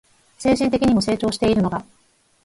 [0.39, 1.85] 精神的にも成長しているのが